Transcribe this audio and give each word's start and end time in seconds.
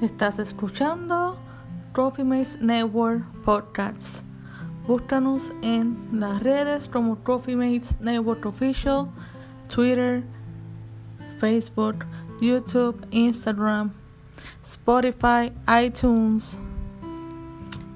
Estás 0.00 0.38
escuchando 0.38 1.36
Trophy 1.92 2.24
Mates 2.24 2.58
Network 2.62 3.22
Podcasts. 3.44 4.24
Búscanos 4.88 5.50
en 5.60 6.08
las 6.18 6.42
redes 6.42 6.88
como 6.88 7.18
Trophy 7.18 7.54
Mates 7.54 8.00
Network 8.00 8.46
Official, 8.46 9.10
Twitter, 9.68 10.24
Facebook, 11.38 12.06
YouTube, 12.40 13.06
Instagram, 13.10 13.92
Spotify, 14.64 15.52
iTunes, 15.84 16.58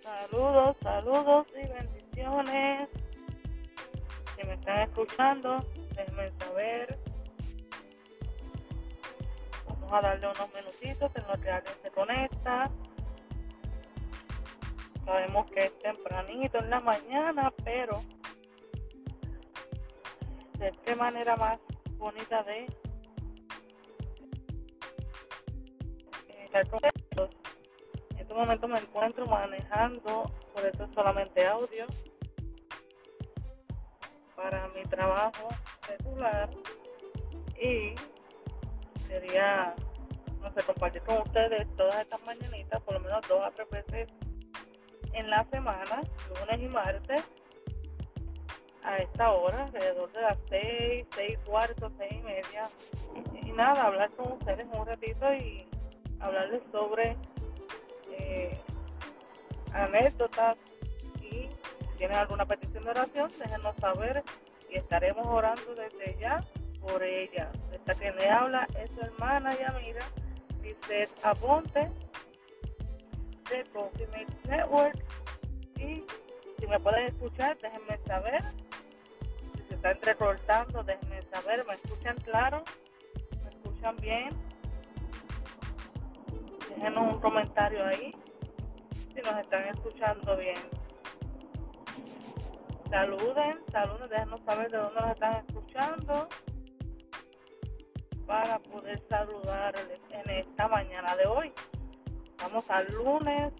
Saludos, 0.02 0.76
saludos 0.82 1.46
y 1.54 1.66
bendiciones. 1.72 2.88
Si 4.36 4.44
me 4.46 4.54
están 4.54 4.88
escuchando, 4.88 5.64
darle 10.00 10.26
unos 10.28 10.54
minutitos 10.54 11.10
en 11.14 11.26
los 11.26 11.40
que 11.40 11.50
alguien 11.50 11.74
se 11.82 11.90
conecta. 11.90 12.70
Sabemos 15.04 15.50
que 15.50 15.60
es 15.64 15.78
tempranito 15.78 16.58
en 16.58 16.70
la 16.70 16.80
mañana, 16.80 17.52
pero 17.64 18.02
de 20.58 20.72
qué 20.84 20.94
manera 20.94 21.36
más 21.36 21.58
bonita 21.96 22.42
de 22.44 22.66
estar 26.44 26.68
con 26.68 26.80
En 26.84 28.18
este 28.18 28.34
momento 28.34 28.68
me 28.68 28.78
encuentro 28.78 29.26
manejando, 29.26 30.24
por 30.54 30.66
eso 30.66 30.84
es 30.84 30.90
solamente 30.94 31.46
audio, 31.46 31.86
para 34.36 34.68
mi 34.68 34.82
trabajo 34.84 35.48
regular 35.88 36.50
y 37.60 37.94
sería, 39.06 39.74
no 40.40 40.52
sé, 40.52 40.62
compartir 40.62 41.02
con 41.02 41.18
ustedes 41.22 41.66
todas 41.76 42.00
estas 42.00 42.22
mañanitas, 42.24 42.80
por 42.82 42.94
lo 42.94 43.00
menos 43.00 43.26
dos 43.28 43.42
a 43.42 43.50
tres 43.50 43.68
veces 43.70 44.08
en 45.12 45.30
la 45.30 45.44
semana, 45.50 46.02
lunes 46.28 46.60
y 46.60 46.68
martes, 46.68 47.24
a 48.82 48.96
esta 48.98 49.32
hora, 49.32 49.64
alrededor 49.64 50.10
de 50.12 50.20
las 50.22 50.38
seis, 50.48 51.06
seis 51.14 51.38
cuartos, 51.44 51.92
seis 51.98 52.12
y 52.12 52.22
media. 52.22 52.68
Y, 53.42 53.52
nada, 53.52 53.84
hablar 53.84 54.10
con 54.12 54.32
ustedes 54.32 54.66
un 54.72 54.86
ratito 54.86 55.34
y 55.34 55.66
hablarles 56.18 56.62
sobre 56.72 57.16
eh, 58.10 58.58
anécdotas 59.74 60.56
y 61.20 61.28
si 61.30 61.96
tienen 61.98 62.16
alguna 62.16 62.46
petición 62.46 62.84
de 62.84 62.90
oración, 62.90 63.30
déjenos 63.38 63.76
saber 63.76 64.22
y 64.70 64.76
estaremos 64.78 65.26
orando 65.26 65.74
desde 65.74 66.18
ya 66.18 66.42
por 66.80 67.02
ella. 67.02 67.50
Esta 67.72 67.94
que 67.94 68.12
me 68.12 68.28
habla 68.30 68.66
es 68.78 68.90
su 68.92 69.00
hermana 69.00 69.52
y 69.58 69.62
Lisette 70.62 71.10
Aponte, 71.22 71.90
de 73.50 73.64
Coffee 73.72 74.26
Network. 74.46 74.96
Y 75.76 76.04
si 76.58 76.66
me 76.66 76.78
pueden 76.80 77.06
escuchar, 77.06 77.58
déjenme 77.58 77.98
saber. 78.06 78.42
Si 79.56 79.62
se 79.68 79.74
está 79.74 79.92
entrecortando, 79.92 80.82
déjenme 80.82 81.22
saber. 81.32 81.64
¿Me 81.66 81.74
escuchan 81.74 82.16
claro? 82.18 82.64
¿Me 83.42 83.50
escuchan 83.50 83.96
bien? 83.96 84.30
Déjenos 86.68 87.14
un 87.14 87.20
comentario 87.20 87.84
ahí 87.86 88.14
si 89.14 89.20
nos 89.22 89.38
están 89.38 89.68
escuchando 89.68 90.36
bien. 90.36 90.58
Saluden, 92.88 93.58
saluden, 93.70 94.08
déjenos 94.08 94.40
saber 94.44 94.70
de 94.70 94.78
dónde 94.78 95.00
nos 95.00 95.10
están 95.12 95.44
escuchando 95.46 96.28
para 98.30 98.60
poder 98.60 99.02
saludarles 99.08 100.00
en 100.10 100.30
esta 100.30 100.68
mañana 100.68 101.16
de 101.16 101.26
hoy. 101.26 101.52
Vamos 102.40 102.64
al 102.70 102.86
lunes 102.94 103.52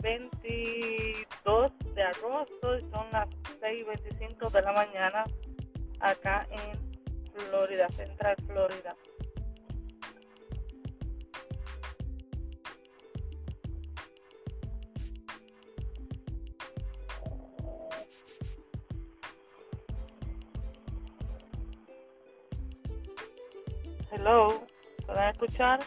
22 0.00 1.72
de 1.96 2.02
agosto 2.04 2.78
y 2.78 2.82
son 2.92 3.10
las 3.10 3.28
6.25 3.60 4.52
de 4.52 4.62
la 4.62 4.72
mañana 4.72 5.24
acá 5.98 6.46
en 6.50 7.32
Florida, 7.32 7.88
Central 7.88 8.36
Florida. 8.46 8.94
Hello, 24.10 24.66
¿pueden 25.04 25.28
escuchar? 25.28 25.80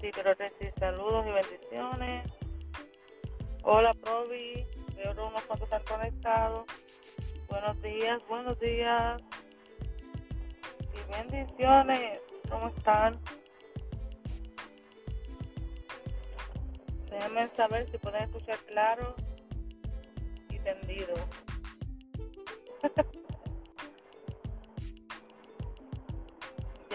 Sí, 0.00 0.10
creo 0.12 0.36
que 0.36 0.48
sí. 0.58 0.68
Saludos 0.78 1.26
y 1.26 1.30
bendiciones. 1.32 2.30
Hola, 3.62 3.92
Provi. 3.94 4.64
Veo 4.94 5.12
unos 5.12 5.42
cuantos 5.44 5.62
están 5.72 5.82
conectados. 5.84 6.64
Buenos 7.48 7.82
días, 7.82 8.22
buenos 8.28 8.58
días. 8.60 9.20
Y 10.94 11.12
bendiciones. 11.12 12.20
¿Cómo 12.48 12.68
están? 12.68 13.18
Déjenme 17.10 17.48
saber 17.56 17.90
si 17.90 17.98
pueden 17.98 18.22
escuchar 18.22 18.58
claro 18.66 19.16
y 20.50 20.58
tendido. 20.60 21.14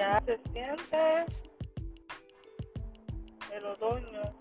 ya 0.01 0.19
se 0.25 0.39
siente 0.51 1.25
el 3.53 3.65
otoño 3.65 4.35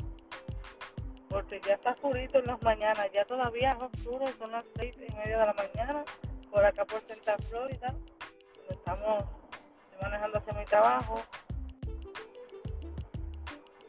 porque 1.28 1.60
ya 1.60 1.75
está 1.75 1.91
oscurito 1.91 2.38
en 2.38 2.47
las 2.47 2.62
mañanas, 2.62 3.06
ya 3.12 3.26
todavía 3.26 3.72
es 3.72 3.82
oscuro, 3.82 4.26
son 4.38 4.53
las 4.53 4.65
seis 4.76 4.94
y 4.97 5.12
media 5.15 5.38
de 5.38 5.47
la 5.47 5.53
mañana, 5.53 6.04
por 6.50 6.65
acá 6.65 6.87
por 6.87 7.00
Central 7.03 7.43
Florida, 7.43 7.94
estamos 8.71 9.25
manejando 10.00 10.38
hacia 10.38 10.53
mi 10.54 10.65
trabajo. 10.65 11.22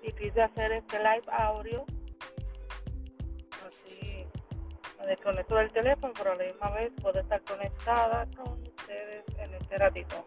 Y 0.04 0.12
quise 0.12 0.42
hacer 0.42 0.74
este 0.74 0.98
live 0.98 1.24
audio, 1.30 1.86
así 3.66 4.26
me 5.00 5.06
desconecto 5.06 5.56
del 5.56 5.72
teléfono, 5.72 6.12
pero 6.18 6.34
a 6.34 6.36
la 6.36 6.44
misma 6.44 6.70
vez 6.72 6.92
puedo 7.02 7.18
estar 7.18 7.42
conectada 7.44 8.28
con 8.36 8.62
ustedes 8.62 9.24
en 9.38 9.54
este 9.54 9.78
ratito 9.78 10.26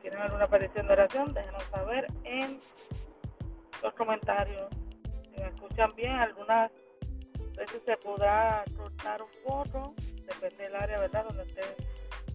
tienen 0.00 0.20
alguna 0.20 0.46
petición 0.46 0.86
de 0.86 0.92
oración, 0.92 1.34
déjenos 1.34 1.62
saber 1.64 2.06
en 2.24 2.60
los 3.82 3.94
comentarios. 3.94 4.68
Si 5.34 5.40
me 5.40 5.48
escuchan 5.48 5.94
bien, 5.94 6.12
algunas 6.12 6.70
veces 7.56 7.82
se 7.82 7.96
podrá 7.96 8.64
cortar 8.76 9.22
un 9.22 9.30
poco, 9.44 9.94
depende 10.24 10.64
del 10.64 10.76
área, 10.76 10.98
¿verdad?, 10.98 11.24
donde 11.28 11.42
esté 11.44 11.62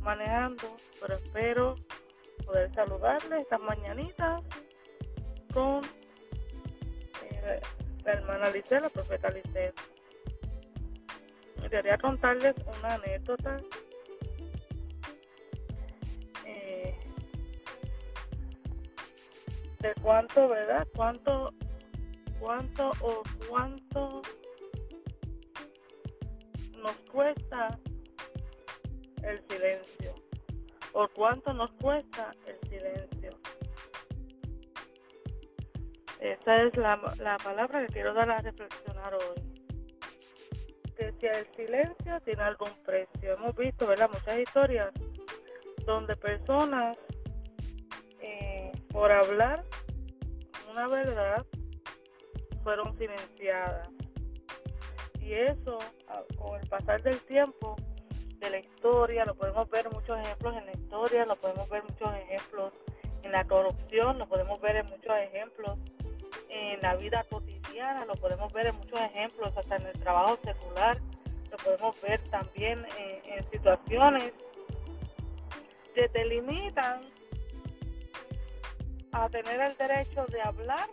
manejando, 0.02 0.76
pero 1.02 1.16
espero 1.16 1.76
poder 2.46 2.74
saludarles 2.74 3.42
estas 3.42 3.62
mañanitas 3.62 4.42
con 5.54 5.82
eh, 7.22 7.62
la 8.04 8.12
hermana 8.12 8.50
Lice, 8.50 8.82
la 8.82 8.90
profeta 8.90 9.30
Lice. 9.30 9.74
Quería 11.70 11.98
contarles 11.98 12.54
una 12.78 12.96
anécdota 12.96 13.58
de 19.84 19.94
cuánto, 20.02 20.48
¿verdad? 20.48 20.88
¿Cuánto, 20.96 21.54
cuánto 22.40 22.92
o 23.02 23.22
cuánto 23.50 24.22
nos 26.82 26.96
cuesta 27.12 27.78
el 29.24 29.44
silencio? 29.50 30.16
¿O 30.94 31.08
cuánto 31.10 31.54
nos 31.54 31.70
cuesta 31.74 32.34
el 32.48 32.70
silencio? 32.70 33.32
Esa 36.22 36.64
es 36.64 36.78
la, 36.78 37.02
la 37.20 37.38
palabra 37.38 37.86
que 37.86 37.94
quiero 37.94 38.14
dar 38.14 38.32
a 38.32 38.40
reflexionar 38.40 39.14
hoy. 39.16 39.44
Que 40.96 41.12
si 41.20 41.26
el 41.26 41.46
silencio 41.58 42.22
tiene 42.22 42.42
algún 42.44 42.72
precio. 42.86 43.34
Hemos 43.34 43.54
visto, 43.58 43.86
¿verdad? 43.86 44.10
Muchas 44.14 44.40
historias 44.40 44.94
donde 45.86 46.16
personas 46.16 46.98
por 48.94 49.12
hablar 49.12 49.66
una 50.72 50.88
verdad 50.88 51.46
fueron 52.64 52.98
silenciadas. 52.98 53.90
Y 55.20 55.34
eso, 55.34 55.80
con 56.38 56.62
el 56.62 56.68
pasar 56.70 57.02
del 57.02 57.20
tiempo, 57.22 57.76
de 58.40 58.50
la 58.50 58.60
historia, 58.60 59.26
lo 59.26 59.36
podemos 59.36 59.70
ver 59.70 59.90
muchos 59.92 60.20
ejemplos 60.20 60.56
en 60.58 60.66
la 60.66 60.72
historia, 60.74 61.26
lo 61.26 61.36
podemos 61.36 61.70
ver 61.70 61.84
muchos 61.84 62.14
ejemplos 62.16 62.74
en 63.24 63.32
la 63.32 63.46
corrupción, 63.46 64.20
lo 64.20 64.28
podemos 64.28 64.62
ver 64.62 64.78
en 64.78 64.86
muchos 64.88 65.16
ejemplos 65.18 65.78
en 66.50 66.82
la 66.82 66.96
vida 66.96 67.26
cotidiana, 67.30 68.06
lo 68.06 68.16
podemos 68.16 68.52
ver 68.54 68.68
en 68.68 68.76
muchos 68.76 69.00
ejemplos 69.00 69.58
hasta 69.58 69.78
en 69.78 69.88
el 69.88 70.00
trabajo 70.00 70.38
secular, 70.44 70.98
lo 71.50 71.58
podemos 71.58 72.02
ver 72.02 72.20
también 72.30 72.86
en, 73.00 73.34
en 73.34 73.50
situaciones 73.50 74.34
que 75.96 76.10
te 76.10 76.26
limitan 76.26 77.02
a 79.14 79.30
tener 79.30 79.62
el 79.62 79.78
derecho 79.78 80.26
de 80.26 80.42
hablar 80.42 80.90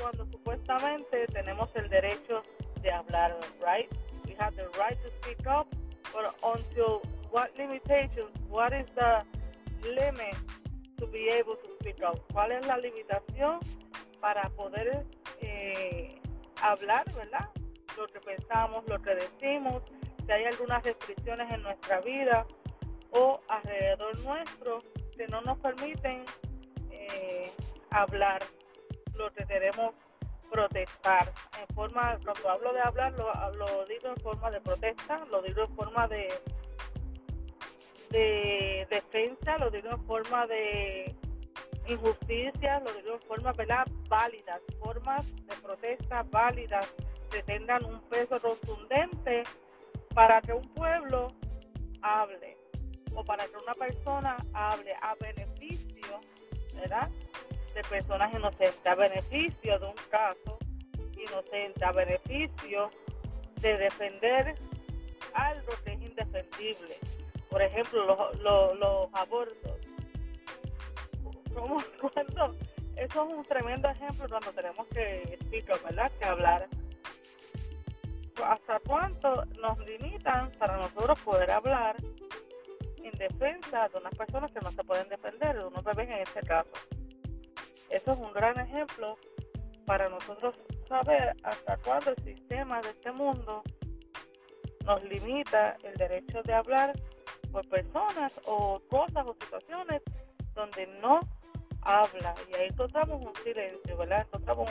cuando 0.00 0.24
supuestamente 0.26 1.26
tenemos 1.28 1.68
el 1.76 1.88
derecho 1.90 2.42
de 2.80 2.90
hablar, 2.90 3.36
right? 3.60 3.90
We 4.26 4.34
have 4.38 4.56
the 4.56 4.66
right 4.78 4.98
to 5.02 5.10
speak 5.20 5.46
up, 5.46 5.68
but 6.12 6.34
until 6.42 7.02
what 7.30 7.50
limitations, 7.58 8.30
what 8.48 8.72
is 8.72 8.86
the 8.94 9.22
limit 9.86 10.34
to 10.98 11.06
be 11.06 11.28
able 11.28 11.56
to 11.56 11.68
speak 11.80 12.02
up? 12.02 12.18
¿Cuál 12.32 12.52
es 12.52 12.66
la 12.66 12.78
limitación 12.78 13.60
para 14.20 14.48
poder 14.50 15.04
eh, 15.42 16.18
hablar, 16.62 17.04
verdad? 17.14 17.50
Lo 17.98 18.06
que 18.06 18.20
pensamos, 18.20 18.84
lo 18.88 18.98
que 19.02 19.14
decimos, 19.14 19.82
si 20.24 20.32
hay 20.32 20.44
algunas 20.44 20.82
restricciones 20.82 21.52
en 21.52 21.62
nuestra 21.62 22.00
vida 22.00 22.46
o 23.10 23.40
alrededor 23.48 24.18
nuestro 24.20 24.82
que 25.20 25.28
no 25.28 25.42
nos 25.42 25.58
permiten 25.58 26.24
eh, 26.90 27.52
hablar 27.90 28.42
lo 29.14 29.30
que 29.34 29.44
queremos 29.44 29.94
protestar 30.50 31.30
en 31.60 31.74
forma 31.74 32.18
cuando 32.24 32.48
hablo 32.48 32.72
de 32.72 32.80
hablar 32.80 33.12
lo, 33.12 33.84
digo 33.84 34.08
en 34.08 34.16
forma 34.22 34.50
de 34.50 34.62
protesta 34.62 35.22
lo 35.30 35.42
digo 35.42 35.64
en 35.64 35.76
forma 35.76 36.08
de 36.08 36.26
de 38.08 38.86
defensa 38.88 39.58
lo 39.58 39.70
digo 39.70 39.90
en 39.90 40.06
forma 40.06 40.46
de 40.46 41.14
injusticia 41.86 42.80
lo 42.80 42.90
digo 42.94 43.12
en 43.16 43.20
forma 43.28 43.52
¿verdad? 43.52 43.86
válidas 44.08 44.62
formas 44.82 45.26
de 45.36 45.54
protesta 45.56 46.22
válidas 46.30 46.94
que 47.30 47.42
tengan 47.42 47.84
un 47.84 48.00
peso 48.08 48.40
contundente 48.40 49.42
para 50.14 50.40
que 50.40 50.54
un 50.54 50.66
pueblo 50.72 51.30
hable 52.00 52.59
o 53.14 53.24
para 53.24 53.44
que 53.46 53.56
una 53.56 53.74
persona 53.74 54.36
hable 54.52 54.94
a 55.00 55.14
beneficio, 55.14 56.20
¿verdad? 56.74 57.08
De 57.74 57.82
personas 57.82 58.32
inocentes, 58.32 58.86
a 58.86 58.94
beneficio 58.94 59.78
de 59.78 59.86
un 59.86 59.94
caso 60.10 60.58
inocente, 61.16 61.84
a 61.84 61.92
beneficio 61.92 62.90
de 63.60 63.76
defender 63.76 64.54
algo 65.34 65.72
que 65.84 65.92
es 65.92 66.02
indefendible. 66.02 66.96
Por 67.50 67.62
ejemplo, 67.62 68.32
los, 68.34 68.78
los, 68.78 69.08
abortos. 69.14 69.72
¿Cómo, 71.54 71.82
cuando, 72.12 72.56
eso 72.96 73.28
es 73.28 73.36
un 73.36 73.44
tremendo 73.44 73.88
ejemplo 73.88 74.28
cuando 74.28 74.52
tenemos 74.52 74.86
que 74.88 75.22
explicar, 75.22 75.80
¿verdad? 75.82 76.12
Que 76.18 76.24
hablar. 76.24 76.68
¿Hasta 78.44 78.80
cuánto 78.86 79.44
nos 79.60 79.78
limitan 79.80 80.50
para 80.52 80.78
nosotros 80.78 81.20
poder 81.20 81.50
hablar 81.50 81.96
en 83.04 83.18
defensa 83.18 83.88
de 83.88 83.98
unas 83.98 84.14
personas 84.14 84.50
que 84.52 84.60
no 84.60 84.70
se 84.70 84.84
pueden 84.84 85.08
defender, 85.08 85.56
de 85.56 85.64
unos 85.64 85.84
bebés 85.84 86.08
en 86.08 86.18
este 86.18 86.40
caso. 86.40 86.70
Eso 87.90 88.12
es 88.12 88.18
un 88.18 88.32
gran 88.32 88.58
ejemplo 88.58 89.16
para 89.84 90.08
nosotros 90.08 90.54
saber 90.88 91.34
hasta 91.42 91.76
cuándo 91.78 92.10
el 92.10 92.24
sistema 92.24 92.80
de 92.80 92.90
este 92.90 93.10
mundo 93.10 93.62
nos 94.84 95.02
limita 95.04 95.76
el 95.82 95.94
derecho 95.94 96.42
de 96.42 96.54
hablar 96.54 96.92
por 97.50 97.68
personas 97.68 98.40
o 98.46 98.80
cosas 98.88 99.26
o 99.26 99.34
situaciones 99.34 100.02
donde 100.54 100.86
no 101.00 101.20
habla. 101.82 102.34
Y 102.48 102.54
ahí 102.54 102.68
encontramos 102.68 103.20
un 103.24 103.34
silencio, 103.42 103.96
¿verdad? 103.96 104.22
Encontramos 104.22 104.70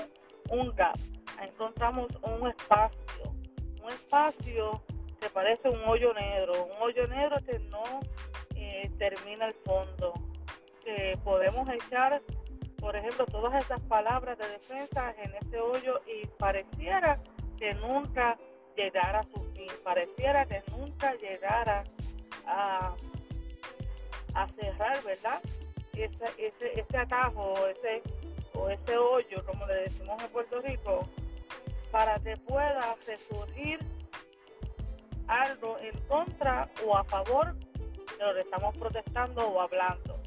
un 0.49 0.75
gap, 0.75 0.95
ahí 1.37 1.49
encontramos 1.49 2.07
un 2.21 2.49
espacio, 2.49 3.23
un 3.83 3.89
espacio 3.89 4.81
que 5.19 5.30
parece 5.30 5.69
un 5.69 5.81
hoyo 5.86 6.13
negro, 6.13 6.66
un 6.66 6.81
hoyo 6.81 7.07
negro 7.07 7.38
que 7.45 7.60
no 7.60 7.83
eh, 8.56 8.89
termina 8.98 9.48
el 9.48 9.54
fondo, 9.66 10.13
que 10.83 11.18
podemos 11.24 11.68
echar, 11.69 12.21
por 12.80 12.95
ejemplo, 12.95 13.25
todas 13.25 13.63
esas 13.63 13.81
palabras 13.81 14.38
de 14.38 14.48
defensa 14.48 15.13
en 15.21 15.33
ese 15.36 15.60
hoyo 15.60 16.00
y 16.07 16.25
pareciera 16.38 17.19
que 17.57 17.74
nunca 17.75 18.38
llegara 18.75 19.19
a 19.19 19.24
su 19.24 19.39
fin, 19.54 19.68
pareciera 19.83 20.45
que 20.45 20.63
nunca 20.71 21.13
llegara 21.16 21.83
a, 22.45 22.95
a 24.36 24.48
cerrar, 24.48 25.04
¿verdad? 25.04 25.42
Ese, 25.94 26.25
ese, 26.38 26.80
ese 26.80 26.98
atajo 26.98 27.54
ese, 27.68 28.01
o 28.54 28.69
ese 28.69 28.98
hoyo, 28.98 29.45
como 29.45 29.66
le 29.66 29.74
decimos 29.75 30.24
en 30.24 30.30
Puerto 30.30 30.62
Rico, 30.62 31.06
para 31.92 32.18
que 32.19 32.38
pueda 32.38 32.95
resurgir 33.06 33.80
algo 35.29 35.77
en 35.79 35.97
contra 36.07 36.67
o 36.85 36.97
a 36.97 37.03
favor 37.05 37.53
de 37.55 38.25
lo 38.25 38.33
que 38.33 38.41
estamos 38.41 38.75
protestando 38.77 39.47
o 39.47 39.61
hablando. 39.61 40.19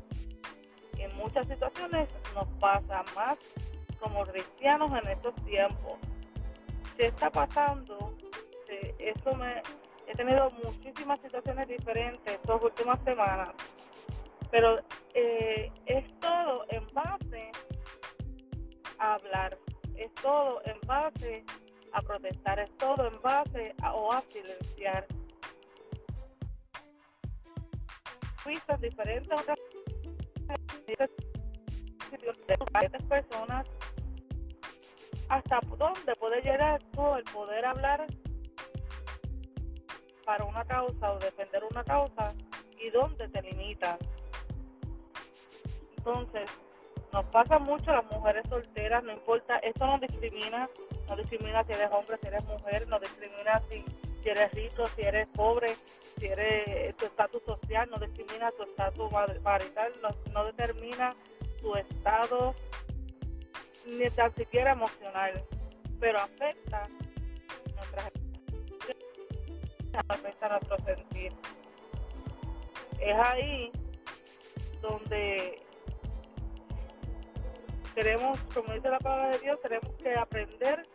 En 0.97 1.15
muchas 1.17 1.47
situaciones 1.49 2.09
nos 2.35 2.47
pasa 2.61 3.03
más 3.15 3.37
como 3.99 4.25
cristianos 4.27 4.91
en 5.03 5.09
estos 5.09 5.35
tiempos. 5.45 5.99
¿Qué 6.97 7.07
está 7.07 7.31
pasando? 7.31 8.15
Eso 8.99 9.35
me, 9.35 9.63
he 10.07 10.15
tenido 10.15 10.51
muchísimas 10.65 11.21
situaciones 11.21 11.69
diferentes 11.69 12.35
estas 12.35 12.63
últimas 12.63 13.03
semanas, 13.05 13.51
pero 14.51 14.79
eh, 15.15 15.71
es 15.87 16.21
todo 16.21 16.65
en 16.69 16.87
base 16.93 17.51
a 18.99 19.15
hablar, 19.15 19.59
es 19.97 20.13
todo 20.15 20.63
en 20.65 20.79
base 20.87 21.45
a 21.49 21.62
protestar, 22.01 22.59
es 22.61 22.77
todo 22.79 23.07
en 23.07 23.21
base 23.21 23.75
a, 23.83 23.95
o 23.95 24.13
a 24.13 24.23
silenciar. 24.23 25.07
Visto 28.47 28.77
diferentes 28.79 29.31
otras 29.31 29.59
personas 33.13 33.67
hasta 35.29 35.61
dónde 35.77 36.17
puede 36.17 36.41
llegar 36.43 36.83
todo 36.95 37.17
el 37.17 37.25
poder 37.25 37.65
hablar 37.65 38.07
para 40.25 40.45
una 40.45 40.65
causa 40.65 41.13
o 41.13 41.19
defender 41.19 41.63
una 41.71 41.85
causa 41.85 42.35
y 42.79 42.91
dónde 42.91 43.29
te 43.29 43.43
limitan. 43.43 43.99
Entonces, 45.97 46.51
nos 47.13 47.27
pasa 47.27 47.59
mucho 47.59 47.91
a 47.91 47.97
las 47.97 48.11
mujeres 48.11 48.43
solteras, 48.49 49.05
no 49.05 49.13
importa, 49.13 49.59
esto 49.59 49.87
no 49.87 49.99
discrimina, 49.99 50.69
no 51.09 51.17
discrimina 51.17 51.63
si 51.65 51.73
eres 51.73 51.91
hombre, 51.93 52.17
si 52.21 52.29
eres 52.29 52.45
mujer, 52.47 52.89
no 52.89 52.99
discrimina 52.99 53.63
si, 53.69 53.85
eres 54.25 54.53
rico, 54.53 54.87
si 54.97 55.03
eres 55.03 55.29
pobre, 55.29 55.77
si 56.19 56.27
eres 56.27 56.97
tu 56.97 57.05
estatus 57.05 57.43
social, 57.45 57.89
no 57.91 57.99
discrimina 57.99 58.51
tu 58.53 58.63
estatus 58.63 59.13
marital, 59.43 59.93
no, 60.33 60.45
determina 60.45 61.15
tu 61.61 61.75
estado 61.77 62.55
ni 63.85 64.09
tan 64.11 64.35
siquiera 64.35 64.73
emocional, 64.73 65.45
pero 66.01 66.19
afecta 66.19 66.89
nuestras 67.75 68.11
afecta 70.09 70.49
nuestro 70.49 70.77
sentir. 70.87 71.33
Es 72.99 73.17
ahí 73.19 73.71
donde 74.81 75.61
tenemos, 77.95 78.39
como 78.55 78.73
dice 78.75 78.89
la 78.89 78.99
palabra 78.99 79.31
de 79.31 79.39
Dios, 79.39 79.61
tenemos 79.61 79.95
que 79.97 80.15
aprender 80.15 80.87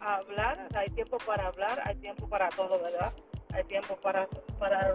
a 0.00 0.16
hablar. 0.16 0.68
Hay 0.74 0.88
tiempo 0.90 1.18
para 1.18 1.46
hablar, 1.46 1.80
hay 1.84 1.96
tiempo 1.96 2.28
para 2.28 2.48
todo, 2.50 2.80
¿verdad? 2.82 3.12
Hay 3.52 3.64
tiempo 3.64 3.96
para, 3.96 4.26
para 4.58 4.94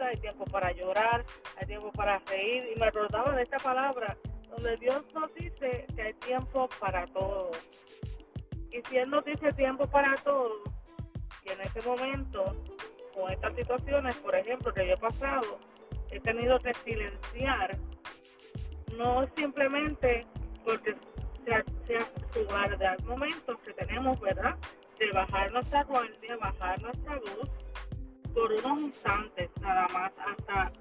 hay 0.00 0.16
tiempo 0.18 0.44
para 0.44 0.72
llorar, 0.72 1.24
hay 1.56 1.66
tiempo 1.66 1.90
para 1.92 2.18
reír. 2.26 2.72
Y 2.74 2.78
me 2.78 2.86
acordaba 2.86 3.34
de 3.34 3.42
esta 3.42 3.58
palabra, 3.58 4.16
donde 4.50 4.76
Dios 4.76 5.02
nos 5.14 5.32
dice 5.34 5.86
que 5.94 6.02
hay 6.02 6.14
tiempo 6.14 6.68
para 6.80 7.06
todo. 7.06 7.50
Y 8.70 8.82
si 8.88 8.98
Él 8.98 9.10
nos 9.10 9.24
dice 9.24 9.52
tiempo 9.52 9.86
para 9.86 10.14
todo, 10.16 10.62
y 11.44 11.50
en 11.50 11.60
ese 11.60 11.80
momento, 11.88 12.56
con 13.14 13.30
estas 13.30 13.54
situaciones, 13.54 14.16
por 14.16 14.34
ejemplo, 14.34 14.72
que 14.72 14.86
yo 14.86 14.94
he 14.94 14.98
pasado, 14.98 15.58
he 16.10 16.20
tenido 16.20 16.58
que 16.60 16.74
silenciar 16.74 17.78
no 18.96 19.26
simplemente 19.36 20.26
porque 20.64 20.96
sea, 21.44 21.64
sea 21.86 22.06
guardar 22.48 23.02
momentos 23.04 23.58
que 23.60 23.72
tenemos, 23.74 24.18
¿verdad? 24.20 24.56
De 24.98 25.10
bajar 25.12 25.52
nuestra 25.52 25.84
guardia, 25.84 26.36
bajar 26.36 26.80
nuestra 26.82 27.18
voz 27.18 27.50
por 28.32 28.52
unos 28.52 28.80
instantes 28.80 29.50
nada 29.60 29.86
más 29.88 30.12
hasta, 30.18 30.72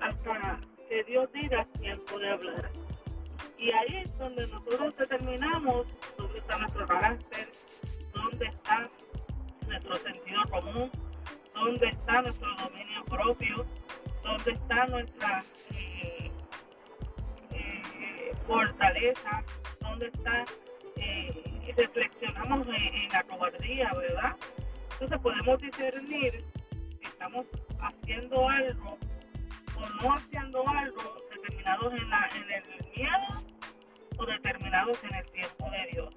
hasta 0.00 0.60
que 0.88 1.04
Dios 1.04 1.28
diga 1.32 1.64
tiempo 1.78 2.18
de 2.18 2.28
hablar. 2.30 2.70
Y 3.58 3.70
ahí 3.70 3.96
es 4.02 4.18
donde 4.18 4.46
nosotros 4.48 4.96
determinamos 4.96 5.86
dónde 6.16 6.38
está 6.38 6.58
nuestro 6.58 6.86
carácter, 6.86 7.48
dónde 8.14 8.46
está 8.46 8.88
nuestro 9.66 9.96
sentido 9.96 10.42
común, 10.50 10.90
dónde 11.54 11.88
está 11.88 12.22
nuestro 12.22 12.48
dominio 12.56 13.04
propio, 13.04 13.66
dónde 14.22 14.52
está 14.52 14.86
nuestra 14.86 15.42
eh, 15.74 16.27
fortaleza, 18.48 19.44
dónde 19.80 20.06
está, 20.06 20.44
eh, 20.96 21.42
y 21.66 21.72
reflexionamos 21.72 22.66
en, 22.66 23.08
la 23.12 23.22
cobardía, 23.24 23.92
¿verdad? 23.92 24.36
Entonces 24.92 25.18
podemos 25.20 25.60
discernir 25.60 26.44
si 26.98 27.04
estamos 27.04 27.46
haciendo 27.78 28.48
algo 28.48 28.98
o 29.76 30.02
no 30.02 30.14
haciendo 30.14 30.66
algo 30.66 31.22
determinados 31.30 31.92
en, 31.92 32.10
la, 32.10 32.28
en 32.34 32.50
el 32.50 32.86
miedo 32.96 33.44
o 34.16 34.26
determinados 34.26 35.04
en 35.04 35.14
el 35.14 35.30
tiempo 35.30 35.70
de 35.70 35.92
Dios. 35.92 36.14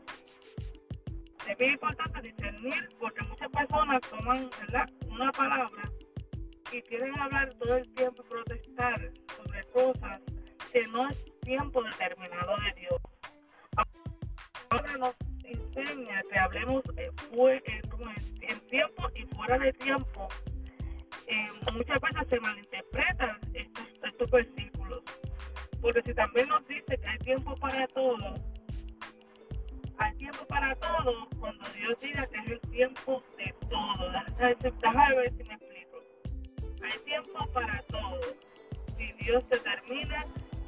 Es 1.47 1.57
bien 1.57 1.73
importante 1.73 2.21
discernir 2.21 2.89
porque 2.97 3.23
muchas 3.23 3.49
personas 3.49 4.01
toman 4.09 4.49
¿verdad? 4.61 4.89
una 5.09 5.31
palabra 5.33 5.83
y 6.71 6.81
quieren 6.83 7.19
hablar 7.19 7.53
todo 7.55 7.75
el 7.75 7.93
tiempo, 7.93 8.23
protestar 8.23 9.11
sobre 9.35 9.63
cosas 9.65 10.21
que 10.71 10.87
no 10.87 11.09
tiempo 11.41 11.83
determinado 11.83 12.55
de 12.57 12.81
Dios. 12.81 13.01
Ahora 14.69 14.97
nos 14.97 15.15
enseña 15.43 16.21
que 16.31 16.39
hablemos 16.39 16.83
eh, 16.97 17.11
fue, 17.33 17.61
en, 18.41 18.59
tiempo 18.67 19.09
y 19.15 19.23
fuera 19.35 19.57
de 19.59 19.73
tiempo. 19.73 20.27
Eh, 21.27 21.47
muchas 21.73 21.99
veces 21.99 22.27
se 22.29 22.39
malinterpretan 22.39 23.39
estos, 23.53 23.85
estos 24.03 24.31
versículos, 24.31 25.01
porque 25.81 26.01
si 26.03 26.13
también 26.13 26.47
nos 26.47 26.65
dice 26.67 26.97
que 26.97 27.07
hay 27.07 27.17
tiempo 27.19 27.55
para 27.57 27.87
todo, 27.87 28.35
hay 29.97 30.15
tiempo 30.15 30.45
para 30.47 30.75
todo 30.75 31.27
cuando 31.39 31.63
Dios 31.69 31.99
diga 31.99 32.25
que 32.27 32.37
es 32.39 32.47
el 32.47 32.61
tiempo 32.71 33.23
de 33.37 33.53
todo. 33.69 34.11
Déjame 34.39 35.15
ver 35.15 35.33
si 35.37 35.43
me 35.43 35.53
explico. 35.53 35.97
Hay 36.83 36.99
tiempo 37.05 37.47
para 37.53 37.81
todo. 37.83 38.19
Si 38.87 39.11
Dios 39.13 39.43
se 39.49 39.59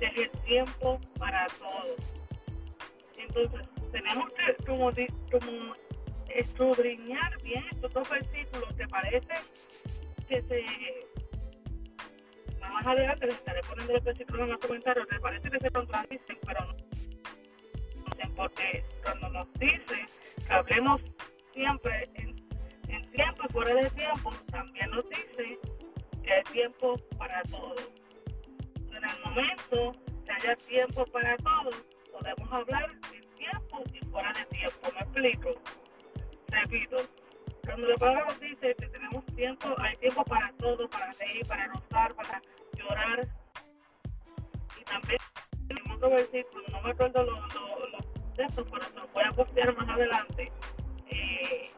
el 0.07 0.29
tiempo 0.45 1.00
para 1.17 1.48
todo. 1.48 1.95
Entonces, 3.17 3.69
tenemos 3.91 4.31
que 4.33 4.65
como, 4.65 4.91
como 5.31 5.75
escudriñar 6.29 7.41
bien 7.41 7.63
estos 7.72 7.93
dos 7.93 8.10
versículos. 8.10 8.75
¿Te 8.75 8.88
parece 8.88 9.33
que 10.27 10.41
se... 10.41 10.65
Más 12.60 12.88
adelante 12.88 13.27
les 13.27 13.36
estaré 13.36 13.62
poniendo 13.62 13.93
los 13.93 14.03
versículos 14.03 14.41
en 14.41 14.50
los 14.50 14.60
comentarios. 14.60 15.07
¿Te 15.07 15.19
parece 15.19 15.50
que 15.50 15.60
se 15.60 15.69
contradicen? 15.69 16.39
Pero 16.45 16.65
no 16.65 16.75
porque 18.36 18.83
cuando 19.03 19.29
nos 19.29 19.53
dice 19.53 20.05
que 20.45 20.53
hablemos 20.53 21.01
siempre 21.53 22.10
en, 22.15 22.33
tiempo 23.12 23.43
y 23.48 23.53
fuera 23.53 23.75
de 23.75 23.89
tiempo, 23.91 24.31
también 24.51 24.89
nos 24.89 25.07
dice 25.07 25.60
que 26.24 26.33
hay 26.33 26.43
tiempo 26.51 26.98
para 27.17 27.43
todo. 27.43 27.75
En 28.95 29.03
el 29.03 29.19
momento 29.25 30.00
que 30.25 30.31
haya 30.31 30.55
tiempo 30.55 31.05
para 31.07 31.35
todo, 31.38 31.69
podemos 32.12 32.51
hablar 32.51 32.91
en 33.13 33.35
tiempo 33.35 33.83
y 33.93 34.05
fuera 34.05 34.33
de 34.33 34.45
tiempo. 34.45 34.88
¿Me 34.93 35.00
explico? 35.00 35.50
Repito, 36.47 36.97
cuando 37.65 37.88
la 37.88 37.97
palabra 37.97 38.25
nos 38.25 38.39
dice 38.39 38.75
que 38.75 38.88
tenemos 38.88 39.25
tiempo, 39.35 39.75
hay 39.79 39.95
tiempo 39.97 40.23
para 40.25 40.51
todo, 40.53 40.89
para 40.89 41.12
reír, 41.13 41.45
para 41.47 41.67
gozar, 41.69 42.13
para 42.15 42.41
llorar. 42.77 43.27
Y 44.79 44.83
también 44.83 45.19
en 45.69 45.91
otro 45.91 46.09
versículo, 46.12 46.63
no 46.71 46.81
me 46.81 46.91
acuerdo 46.91 47.23
los 47.23 47.39
esto, 48.38 48.65
pero 48.65 48.85
lo 48.95 49.07
voy 49.09 49.23
a 49.23 49.31
postear 49.31 49.75
más 49.77 49.89
adelante. 49.89 50.51
Eh, 51.07 51.69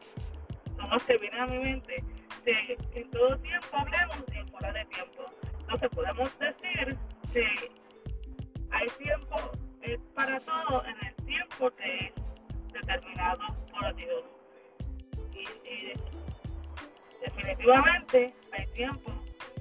no 0.76 0.98
se 0.98 1.18
viene 1.18 1.38
a 1.38 1.46
mi 1.46 1.58
mente 1.58 2.04
de 2.44 2.78
en 2.94 3.10
todo 3.10 3.36
tiempo 3.38 3.66
hablemos 3.72 4.22
y 4.28 4.50
fuera 4.50 4.72
de 4.72 4.84
tiempo. 4.86 5.24
Entonces 5.60 5.88
podemos 5.90 6.38
decir 6.38 6.55
hay 8.70 8.86
tiempo 8.98 9.36
es 9.82 10.00
para 10.14 10.40
todo 10.40 10.84
en 10.86 11.06
el 11.06 11.14
tiempo 11.26 11.70
que 11.76 12.06
es 12.06 12.12
determinado 12.72 13.42
por 13.70 13.94
Dios. 13.94 14.24
Y, 15.32 15.92
definitivamente 17.20 18.34
hay 18.52 18.66
tiempo 18.68 19.12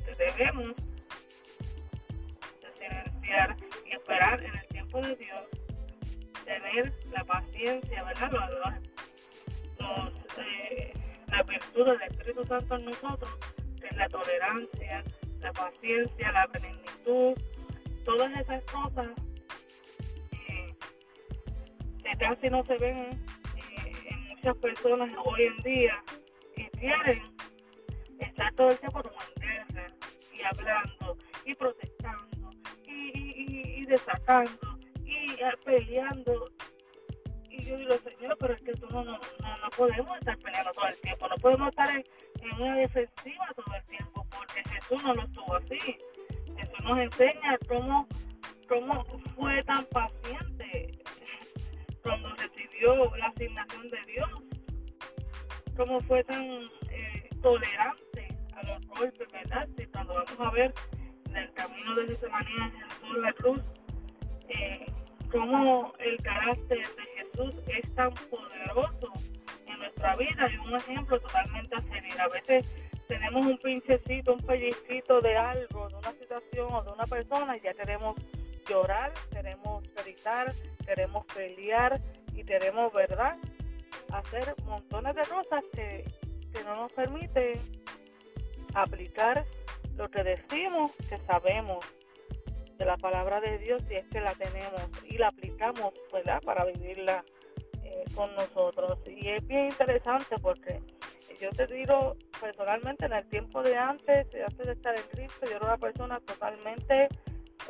que 0.05 0.15
debemos 0.15 0.75
de 2.62 2.74
silenciar 2.77 3.58
y 3.86 3.91
esperar 3.91 4.44
en 4.44 4.55
el 4.55 4.67
tiempo 4.67 5.01
de 5.01 5.15
Dios 5.15 5.44
tener 6.46 6.94
la 7.12 7.24
paciencia, 7.25 8.03
¿verdad? 8.03 8.32
Los, 9.79 10.13
eh, 10.38 10.94
la 11.27 11.44
virtud 11.44 11.86
del 11.86 12.01
Espíritu 12.03 12.46
Santo 12.46 12.75
en 12.75 12.86
nosotros, 12.86 13.38
es 13.82 13.98
la 13.98 14.08
tolerancia, 14.10 15.03
la 15.39 15.51
paciencia, 15.51 16.32
la 16.32 16.48
benignitud, 16.48 17.36
todas 18.05 18.31
esas 18.39 18.63
cosas 18.65 19.09
eh, 20.31 20.75
que 22.03 22.17
casi 22.17 22.50
no 22.50 22.63
se 22.65 22.77
ven 22.77 22.97
eh, 22.97 23.91
en 24.09 24.27
muchas 24.29 24.55
personas 24.57 25.09
hoy 25.25 25.43
en 25.43 25.57
día 25.63 26.03
y 26.55 26.65
quieren 26.77 27.21
estar 28.19 28.53
todo 28.53 28.69
el 28.69 28.79
tiempo 28.79 29.01
guerra 29.39 29.88
y 30.33 30.43
hablando 30.43 31.17
y 31.45 31.55
protestando 31.55 32.50
y, 32.85 32.91
y, 32.91 33.81
y 33.81 33.85
desatando 33.85 34.75
peleando. 35.63 36.50
Y 37.50 37.63
yo 37.63 37.77
digo, 37.77 37.93
Señor, 38.00 38.38
pero 38.39 38.53
es 38.53 38.62
que 38.62 38.74
tú 38.74 38.88
no, 38.89 39.03
no, 39.03 39.13
no, 39.13 39.69
podemos 39.77 40.17
estar 40.17 40.38
peleando 40.39 40.71
todo 40.74 40.88
el 40.88 41.00
tiempo, 41.01 41.27
no 41.27 41.35
podemos 41.38 41.69
estar 41.69 41.89
en, 41.89 42.05
una 42.59 42.77
defensiva 42.77 43.47
todo 43.55 43.75
el 43.75 43.85
tiempo, 43.85 44.25
porque 44.29 44.63
Jesús 44.69 45.03
no 45.03 45.13
lo 45.15 45.24
estuvo 45.24 45.55
así. 45.55 45.97
Jesús 46.75 46.86
nos 46.86 47.00
enseña 47.00 47.58
cómo, 47.67 48.08
cómo 48.67 49.05
fue 49.36 49.63
tan 49.63 49.86
paciente 49.86 51.00
cuando 52.03 52.29
recibió 52.36 53.15
la 53.17 53.27
asignación 53.27 53.89
de 53.89 53.98
Dios, 54.05 54.29
cómo 55.75 56.00
fue 56.01 56.24
tan 56.24 56.44
eh, 56.89 57.29
tolerante 57.41 58.27
a 58.55 58.63
los 58.63 58.88
golpes, 58.88 59.32
¿verdad? 59.32 59.67
Y 59.77 59.86
cuando 59.88 60.13
vamos 60.13 60.39
a 60.39 60.51
ver 60.51 60.74
en 61.29 61.38
el 61.38 61.53
camino 61.53 61.96
de 61.96 62.08
Getsemaní 62.08 62.51
en 62.53 62.72
Jesús 62.72 63.17
la 63.17 63.34
cruz, 63.34 63.62
eh, 64.50 64.86
cómo 65.32 65.94
el 66.00 66.17
carácter 66.17 66.77
de 66.77 67.03
Jesús 67.17 67.62
es 67.67 67.96
tan 67.96 68.13
poderoso 68.13 69.12
en 69.65 69.79
nuestra 69.79 70.15
vida 70.15 70.50
y 70.51 70.58
un 70.58 70.75
ejemplo 70.75 71.20
totalmente 71.20 71.75
a 71.75 71.82
seguir. 71.82 72.22
A 72.22 72.27
veces 72.27 72.85
tenemos 73.07 73.45
un 73.45 73.57
pinchecito, 73.57 74.33
un 74.33 74.45
pellizquito 74.45 75.21
de 75.21 75.35
algo, 75.35 75.88
de 75.89 75.95
una 75.95 76.12
situación 76.12 76.74
o 76.74 76.83
de 76.83 76.91
una 76.91 77.05
persona 77.05 77.57
y 77.57 77.62
ya 77.62 77.74
queremos 77.74 78.15
llorar, 78.67 79.13
queremos 79.31 79.83
gritar, 80.03 80.51
queremos 80.85 81.25
pelear 81.27 82.01
y 82.33 82.43
queremos, 82.43 82.91
¿verdad?, 82.93 83.38
hacer 84.12 84.55
montones 84.65 85.15
de 85.15 85.21
cosas 85.24 85.63
que, 85.74 86.05
que 86.53 86.63
no 86.63 86.75
nos 86.75 86.91
permiten 86.93 87.53
aplicar 88.74 89.45
lo 89.95 90.09
que 90.09 90.24
decimos 90.24 90.91
que 91.09 91.17
sabemos 91.19 91.85
de 92.77 92.85
la 92.85 92.97
palabra 92.97 93.39
de 93.39 93.57
Dios 93.59 93.81
si 93.88 93.95
es 93.95 94.05
que 94.07 94.19
la 94.19 94.33
tenemos 94.33 94.81
y 95.05 95.17
la 95.17 95.29
aplicamos, 95.29 95.93
¿verdad? 96.12 96.41
Para 96.43 96.65
vivirla 96.65 97.24
eh, 97.83 98.03
con 98.13 98.35
nosotros. 98.35 99.00
Y 99.07 99.29
es 99.29 99.47
bien 99.47 99.67
interesante 99.67 100.35
porque 100.41 100.81
yo 101.39 101.50
te 101.51 101.67
digo 101.67 102.17
personalmente 102.46 103.06
en 103.06 103.14
el 103.14 103.28
tiempo 103.30 103.64
de 103.64 103.75
antes, 103.75 104.28
antes 104.48 104.68
de 104.68 104.74
estar 104.74 104.96
en 104.96 105.04
Cristo, 105.12 105.48
yo 105.50 105.56
era 105.56 105.66
una 105.66 105.78
persona 105.78 106.20
totalmente 106.20 107.08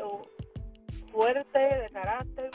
uh, 0.04 1.12
fuerte 1.12 1.60
de 1.60 1.90
carácter, 1.94 2.52